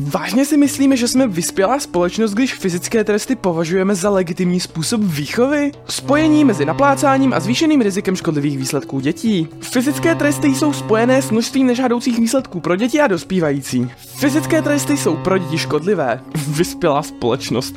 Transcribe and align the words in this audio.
Vážně 0.00 0.44
si 0.44 0.56
myslíme, 0.56 0.96
že 0.96 1.08
jsme 1.08 1.26
vyspělá 1.26 1.80
společnost, 1.80 2.32
když 2.32 2.54
fyzické 2.54 3.04
tresty 3.04 3.36
považujeme 3.36 3.94
za 3.94 4.10
legitimní 4.10 4.60
způsob 4.60 5.00
výchovy? 5.04 5.72
Spojení 5.88 6.44
mezi 6.44 6.64
naplácáním 6.64 7.32
a 7.32 7.40
zvýšeným 7.40 7.80
rizikem 7.80 8.16
škodlivých 8.16 8.58
výsledků 8.58 9.00
dětí. 9.00 9.48
Fyzické 9.60 10.14
tresty 10.14 10.48
jsou 10.48 10.72
spojené 10.72 11.22
s 11.22 11.30
množstvím 11.30 11.66
nežádoucích 11.66 12.18
výsledků 12.18 12.60
pro 12.60 12.76
děti 12.76 13.00
a 13.00 13.06
dospívající. 13.06 13.90
Fyzické 13.96 14.62
tresty 14.62 14.96
jsou 14.96 15.16
pro 15.16 15.38
děti 15.38 15.58
škodlivé. 15.58 16.20
Vyspělá 16.48 17.02
společnost. 17.02 17.74